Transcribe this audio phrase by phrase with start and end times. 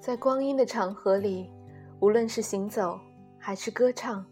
[0.00, 1.50] 在光阴的长河里，
[1.98, 3.00] 无论是行走
[3.38, 4.24] 还是歌唱，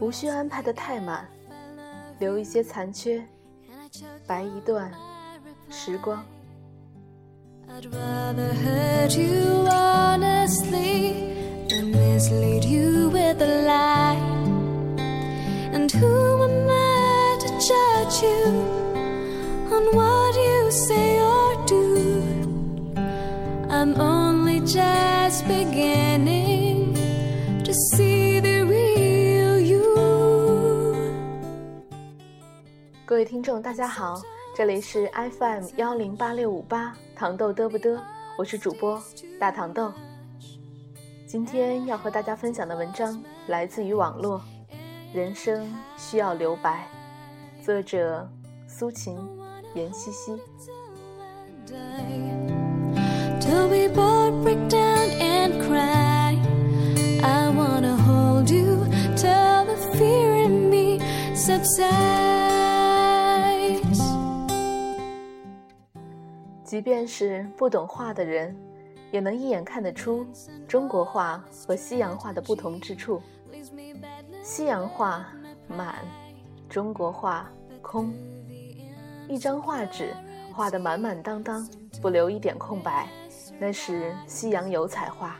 [0.00, 1.26] 无需安排的太满，
[2.18, 3.24] 留一些残缺，
[4.26, 4.92] 白一段
[5.70, 6.22] 时光。
[7.70, 11.14] I'd rather hurt you honestly
[11.68, 14.18] than mislead you with a lie.
[15.72, 16.61] And who am I
[18.20, 18.28] you
[19.70, 22.94] on what you say or do?
[23.70, 26.94] I'm only just beginning
[27.64, 29.80] to see the real you.
[33.06, 34.20] 各位听众，大家好，
[34.54, 37.98] 这里是 FM 幺零八六五八糖豆嘚不嘚，
[38.36, 39.02] 我是主播
[39.40, 39.90] 大糖豆。
[41.26, 44.38] 今天要和大家分享的文章来自于网络，
[45.14, 46.86] 《人生需要留白》，
[47.64, 48.28] 作者
[48.66, 49.16] 苏秦、
[49.74, 50.32] 严西西。
[53.40, 56.36] Till we both break down and cry.
[57.22, 60.98] I wanna hold you till the fear in me
[61.36, 61.82] subsides.
[66.64, 68.56] 即便是不懂画的人，
[69.12, 70.26] 也能一眼看得出
[70.66, 73.22] 中国画和西洋画的不同之处。
[74.42, 75.24] 西洋画
[75.68, 75.94] 满，
[76.72, 77.46] 中国画
[77.82, 78.10] 空。
[79.28, 80.14] 一张画纸
[80.54, 81.68] 画得满满当当，
[82.00, 83.06] 不留一点空白，
[83.60, 85.32] 那是西洋油彩画；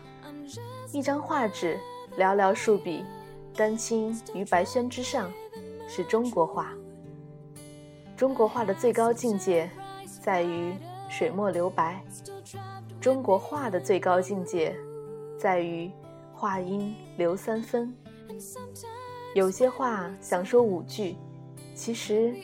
[0.92, 1.80] 一张画纸
[2.18, 3.02] 寥寥数笔，
[3.56, 5.32] 丹青于白宣之上，
[5.88, 6.70] 是中国画。
[8.14, 9.70] 中国画的最高境界，
[10.20, 10.74] 在于
[11.08, 11.98] 水墨留白；
[13.00, 14.76] 中国画的最高境界，
[15.38, 15.90] 在于
[16.34, 17.96] 画音留三分。
[19.34, 21.16] 有些话想说五句，
[21.74, 22.34] 其实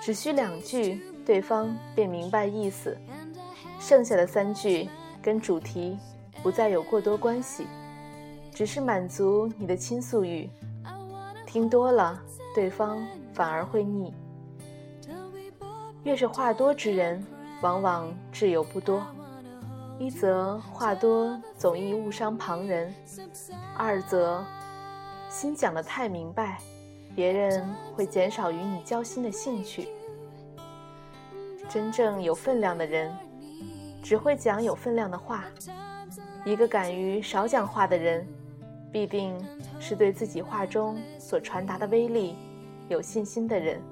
[0.00, 2.96] 只需两句，对方便明白意思。
[3.80, 4.88] 剩下的三句
[5.20, 5.98] 跟主题
[6.42, 7.66] 不再有过多关系，
[8.52, 10.48] 只是满足你的倾诉欲。
[11.46, 12.20] 听多了，
[12.54, 12.98] 对方
[13.32, 14.14] 反而会腻。
[16.04, 17.24] 越是话多之人，
[17.62, 19.04] 往往挚友不多。
[19.98, 22.94] 一则话多总易误伤旁人，
[23.76, 24.44] 二则
[25.28, 26.58] 心讲得太明白，
[27.14, 29.88] 别人会减少与你交心的兴趣。
[31.68, 33.14] 真正有分量的人，
[34.02, 35.44] 只会讲有分量的话。
[36.44, 38.26] 一个敢于少讲话的人，
[38.90, 39.38] 必定
[39.78, 42.34] 是对自己话中所传达的威力
[42.88, 43.82] 有信心的人。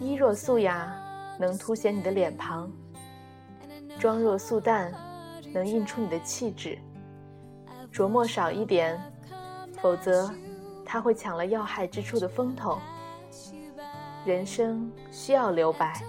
[0.00, 0.92] 衣若素雅，
[1.38, 2.68] 能凸显你的脸庞；
[3.98, 4.92] 妆若素淡，
[5.52, 6.76] 能映出你的气质。
[7.92, 8.98] 着墨少一点，
[9.82, 10.32] 否则
[10.86, 12.78] 他会抢了要害之处的风头。
[14.24, 16.00] 人生需要留白，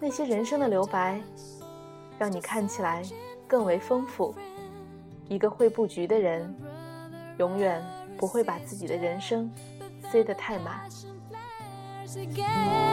[0.00, 1.20] 那些人生的留白，
[2.18, 3.02] 让你看起来
[3.46, 4.34] 更为丰富。
[5.28, 6.54] 一个会布局的人，
[7.38, 7.84] 永远
[8.16, 9.52] 不会把自己的人生
[10.10, 10.88] 塞得太满。
[12.16, 12.86] again.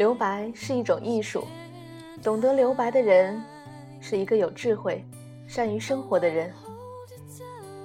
[0.00, 1.44] 留白是一种艺术，
[2.22, 3.38] 懂得留白的人，
[4.00, 5.04] 是一个有智慧、
[5.46, 6.50] 善于生活的人。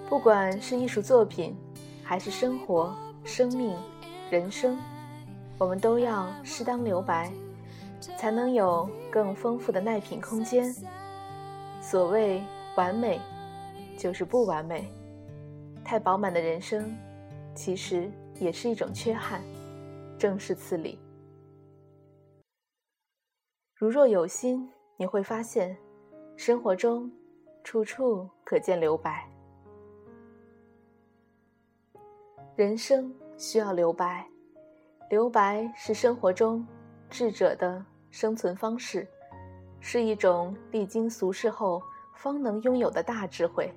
[0.08, 1.54] 不管是艺术作品，
[2.06, 3.76] 还是生活、生命、
[4.32, 4.78] 人生，
[5.58, 7.30] 我们都要适当留白，
[8.18, 10.74] 才能有更丰富的耐品空间。
[11.82, 12.42] 所谓
[12.78, 13.20] 完美，
[13.98, 14.90] 就是不完美。
[15.84, 16.96] 太饱满的人生，
[17.54, 18.10] 其实
[18.40, 19.42] 也是一种缺憾，
[20.18, 20.98] 正是此理。
[23.78, 25.78] 如若有心，你会发现，
[26.38, 27.12] 生活中
[27.62, 29.30] 处处可见留白。
[32.56, 34.26] 人生需要留白，
[35.10, 36.66] 留白是生活中
[37.10, 39.06] 智者的生存方式，
[39.82, 41.84] 是一种历经俗世后
[42.14, 43.70] 方能拥有的大智慧，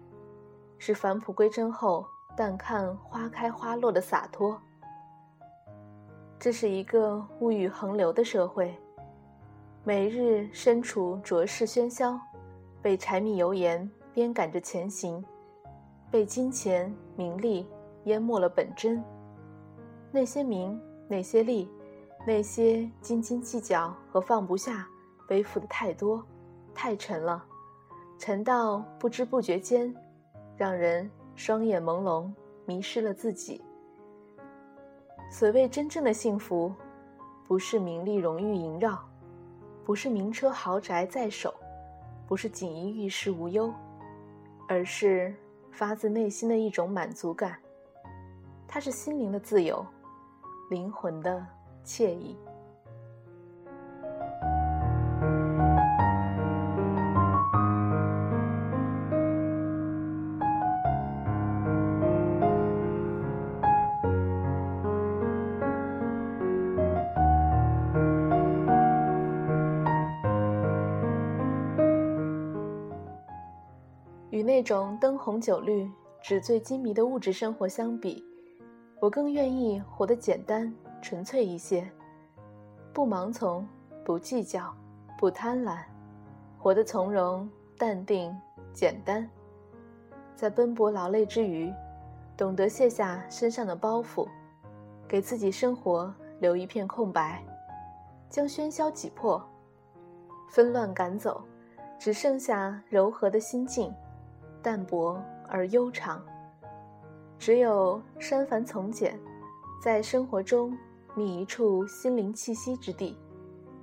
[0.79, 2.07] 是返璞归真后
[2.37, 4.57] 淡看花开花落的洒脱。
[6.39, 8.73] 这是一个物欲横流的社会，
[9.89, 12.21] 每日身处浊世喧嚣，
[12.83, 15.25] 被柴米油盐鞭赶着前行，
[16.11, 17.67] 被金钱名利
[18.05, 19.03] 淹没了本真。
[20.13, 21.71] 那些名，那些利，
[22.27, 24.87] 那些斤斤计较和放不下，
[25.27, 26.23] 背负的太多，
[26.75, 27.43] 太沉了，
[28.19, 29.91] 沉到不知不觉间，
[30.55, 32.31] 让人双眼朦胧，
[32.67, 33.65] 迷失了自己。
[35.31, 36.75] 所谓真正的幸福，
[37.47, 39.03] 不是名利荣誉萦绕，
[39.89, 41.55] 不是名车豪宅在手，
[42.27, 43.73] 不是锦衣玉食无忧，
[44.69, 45.35] 而是
[45.73, 47.59] 发自内心的一种满足感。
[48.67, 49.83] 它是心灵的自由，
[50.69, 51.43] 灵魂的
[51.87, 52.37] 惬意。
[74.59, 75.89] 那种灯红酒绿、
[76.21, 78.25] 纸醉金迷的物质生活相比，
[78.99, 81.89] 我更愿意活得简单、纯粹一些，
[82.93, 83.65] 不盲从，
[84.05, 84.75] 不计较，
[85.17, 85.79] 不贪婪，
[86.59, 88.37] 活得从容、淡定、
[88.73, 89.31] 简单。
[90.35, 91.73] 在奔波劳累之余，
[92.37, 94.27] 懂得卸下身上的包袱，
[95.07, 97.45] 给自己生活留一片空白，
[98.29, 99.41] 将喧嚣挤破，
[100.51, 101.45] 纷乱赶走，
[101.97, 103.95] 只剩下柔和的心境。
[104.63, 106.23] 淡泊而悠长。
[107.39, 109.19] 只有删繁从简，
[109.83, 110.77] 在生活中
[111.15, 113.17] 觅一处心灵栖息之地，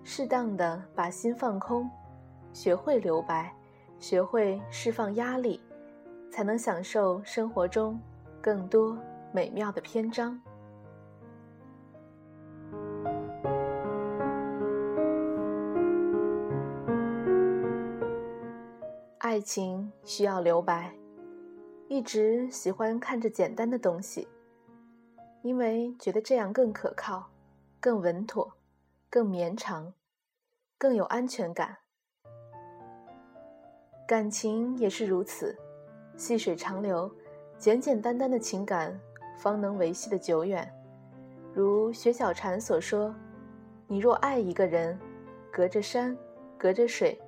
[0.04, 1.89] 适当的把心放空，
[2.51, 3.54] 学会留白，
[4.00, 5.62] 学会释放压力，
[6.30, 8.00] 才能享受生活中
[8.42, 8.98] 更多
[9.31, 10.39] 美妙的篇章。
[19.35, 20.95] 爱情需要留白，
[21.89, 24.25] 一直喜欢看着简单的东西，
[25.41, 27.29] 因为觉得这样更可靠、
[27.81, 28.49] 更稳妥、
[29.09, 29.93] 更绵长、
[30.77, 31.75] 更有安全感。
[34.07, 35.53] 感情也是如此，
[36.15, 37.13] 细水长流，
[37.57, 38.97] 简简单单的情感
[39.38, 40.65] 方能维系的久远。
[41.53, 43.13] 如薛小禅所说
[43.85, 44.97] ：“你若爱一个人，
[45.51, 46.17] 隔着山，
[46.57, 47.21] 隔着水。”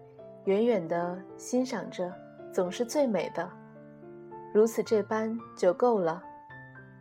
[0.47, 2.09] 远远的欣赏着，
[2.53, 3.51] 总是最美的，
[4.53, 6.23] 如此这般就够了。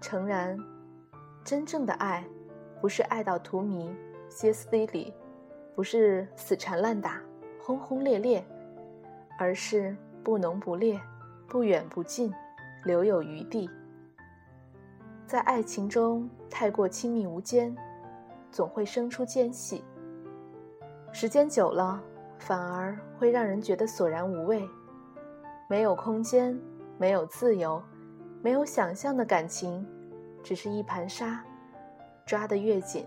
[0.00, 0.58] 诚然，
[1.44, 2.24] 真正的爱，
[2.80, 3.94] 不是爱到荼蘼、
[4.28, 5.14] 歇斯底里，
[5.76, 7.22] 不是死缠烂打、
[7.62, 8.44] 轰轰烈烈，
[9.38, 11.00] 而是不浓不烈，
[11.46, 12.34] 不远不近，
[12.82, 13.70] 留有余地。
[15.24, 17.72] 在爱情中太过亲密无间，
[18.50, 19.84] 总会生出间隙。
[21.12, 22.02] 时间久了。
[22.38, 24.68] 反而会让人觉得索然无味，
[25.68, 26.58] 没有空间，
[26.98, 27.82] 没有自由，
[28.42, 29.84] 没有想象的感情，
[30.42, 31.42] 只是一盘沙，
[32.24, 33.06] 抓得越紧，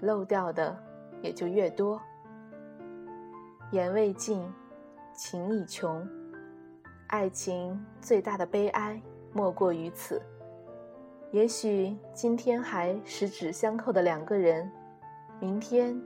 [0.00, 0.76] 漏掉的
[1.22, 2.00] 也就越多。
[3.72, 4.46] 言未尽，
[5.12, 6.08] 情已穷，
[7.08, 9.00] 爱情最大的悲哀
[9.32, 10.22] 莫过于此。
[11.32, 14.70] 也许今天还十指相扣的两个人，
[15.40, 16.00] 明天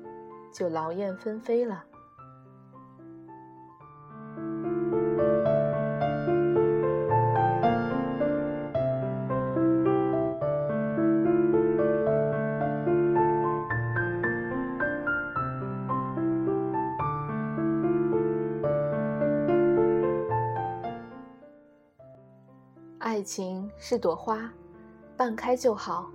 [0.50, 1.84] 就劳燕分飞了。
[23.20, 24.50] 爱情是朵花，
[25.14, 26.11] 半开就好，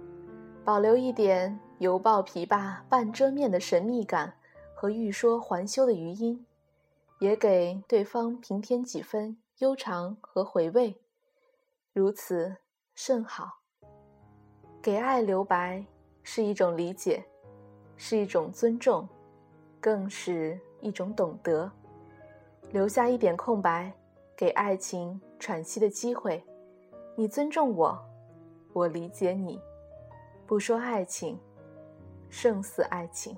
[0.64, 4.34] 保留一点犹抱琵琶半遮面的神秘感
[4.74, 6.44] 和欲说还休的余音，
[7.20, 11.00] 也给对方平添几分悠长和回味，
[11.94, 12.56] 如此
[12.96, 13.60] 甚好。
[14.82, 15.86] 给爱留白
[16.24, 17.24] 是一种理解，
[17.96, 19.08] 是一种尊重，
[19.80, 21.72] 更是一种懂得。
[22.72, 23.94] 留下一点空白，
[24.36, 26.44] 给爱情喘息的机会。
[27.18, 27.98] 你尊重我，
[28.74, 29.62] 我理解你。
[30.46, 31.40] 不说爱情，
[32.30, 33.38] 胜似爱情。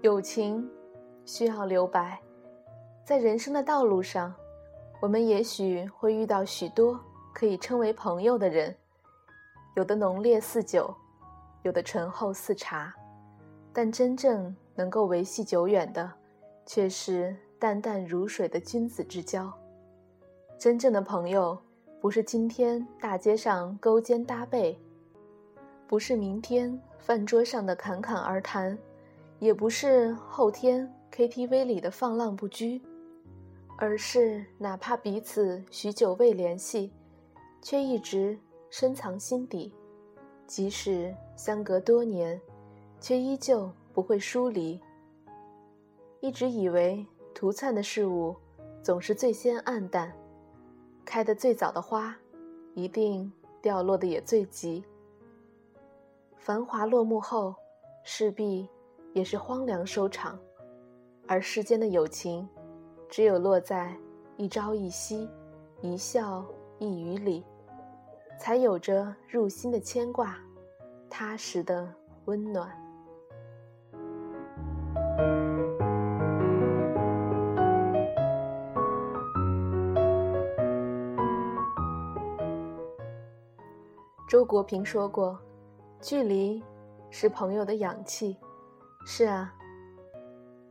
[0.00, 0.68] 友情
[1.26, 2.18] 需要留白，
[3.04, 4.34] 在人生的道路上。
[5.02, 6.96] 我们也许会遇到许多
[7.34, 8.72] 可以称为朋友的人，
[9.74, 10.94] 有的浓烈似酒，
[11.62, 12.94] 有的醇厚似茶，
[13.72, 16.08] 但真正能够维系久远的，
[16.64, 19.52] 却是淡淡如水的君子之交。
[20.56, 21.58] 真正的朋友，
[22.00, 24.78] 不是今天大街上勾肩搭背，
[25.88, 28.78] 不是明天饭桌上的侃侃而谈，
[29.40, 32.80] 也不是后天 KTV 里的放浪不拘。
[33.82, 36.92] 而是哪怕彼此许久未联系，
[37.60, 38.38] 却一直
[38.70, 39.74] 深藏心底，
[40.46, 42.40] 即使相隔多年，
[43.00, 44.80] 却依旧不会疏离。
[46.20, 48.36] 一直以为涂灿的事物
[48.84, 50.12] 总是最先暗淡，
[51.04, 52.16] 开得最早的花，
[52.74, 54.84] 一定掉落的也最急。
[56.36, 57.52] 繁华落幕后，
[58.04, 58.68] 势必
[59.12, 60.38] 也是荒凉收场。
[61.26, 62.48] 而世间的友情，
[63.12, 63.94] 只有落在
[64.38, 65.28] 一朝一夕、
[65.82, 66.42] 一笑
[66.78, 67.44] 一语里，
[68.40, 70.34] 才有着入心的牵挂，
[71.10, 71.86] 踏实的
[72.24, 72.70] 温暖。
[84.26, 85.38] 周国平说过
[86.00, 86.64] ：“距离
[87.10, 88.38] 是朋友的氧气。”
[89.04, 89.52] 是啊。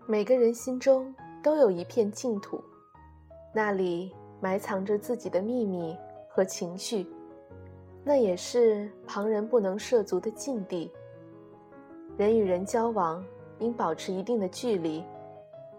[0.07, 2.63] 每个人心中都有一片净土，
[3.53, 5.97] 那里埋藏着自己的秘密
[6.29, 7.07] 和情绪，
[8.03, 10.91] 那也是旁人不能涉足的禁地。
[12.17, 13.23] 人与人交往
[13.59, 15.03] 应保持一定的距离，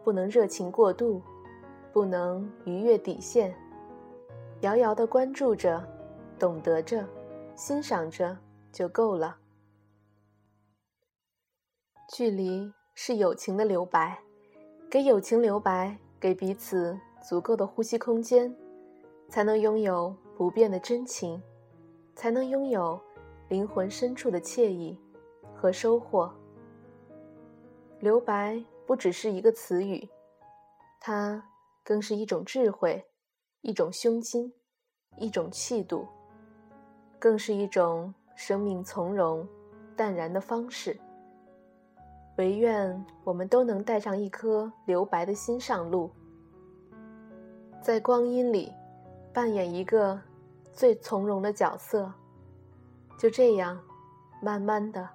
[0.02, 1.22] 不能热情过度，
[1.92, 3.54] 不能逾越底线，
[4.60, 5.82] 遥遥的关注着，
[6.38, 7.04] 懂得着，
[7.54, 8.36] 欣赏着
[8.72, 9.36] 就够了。
[12.14, 12.72] 距离。
[12.94, 14.22] 是友情的留白，
[14.92, 18.54] 给友情留白，给彼此足够的呼吸空间，
[19.26, 21.42] 才能拥有不变的真情，
[22.14, 23.00] 才能拥有
[23.48, 25.00] 灵魂深处的惬意
[25.56, 26.30] 和收获。
[28.00, 30.06] 留白不只是一个词语，
[31.00, 31.42] 它
[31.82, 33.02] 更是一种智慧，
[33.62, 34.52] 一种胸襟，
[35.16, 36.06] 一种气度，
[37.18, 39.48] 更是一种生命从容、
[39.96, 41.00] 淡然的方式。
[42.36, 46.10] 唯愿我们都能带上一颗留白的心上路，
[47.80, 48.72] 在光阴里
[49.32, 50.18] 扮演一个
[50.72, 52.12] 最从容的角色，
[53.18, 53.78] 就这样
[54.40, 55.08] 慢慢的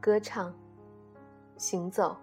[0.00, 0.52] 歌唱、
[1.58, 2.16] 行走。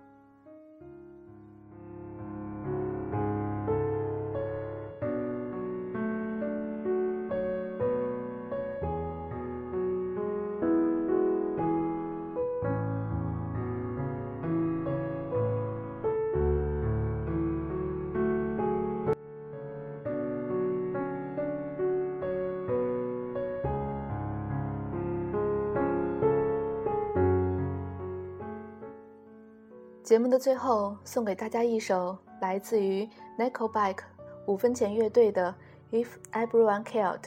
[30.03, 33.07] 节目的最后，送给大家一首来自于
[33.39, 34.00] Nickelback
[34.48, 35.55] 五分钱乐队的
[35.98, 37.19] 《If Everyone Cared》。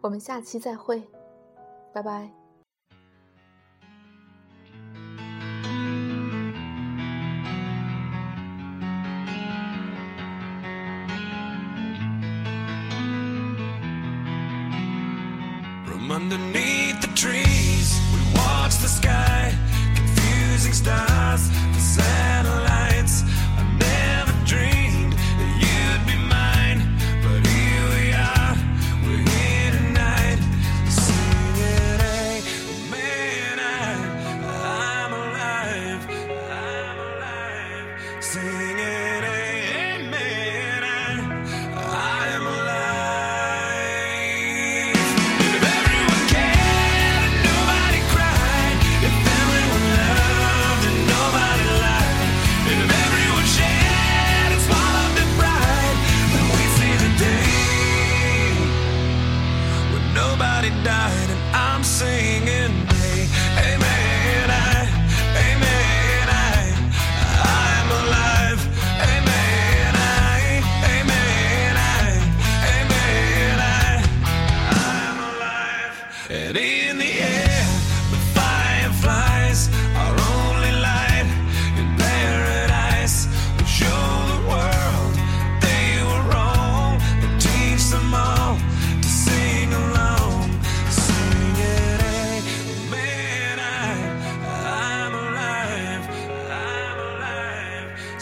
[0.00, 1.04] 我们下期再会，
[1.94, 2.30] 拜拜。
[16.12, 17.00] Underneath
[20.70, 21.50] stars
[21.82, 23.24] satellites.
[23.58, 26.80] I never dreamed that you'd be mine,
[27.24, 28.54] but here we are,
[29.04, 30.40] we're here tonight,
[30.88, 32.00] singing,
[34.44, 37.88] I'm alive, I'm alive.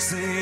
[0.01, 0.40] Say